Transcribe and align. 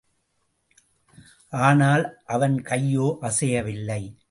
ஆனால், 1.49 2.21
அவன் 2.25 2.61
கையோ 2.61 3.17
அசையவில்லை. 3.21 4.13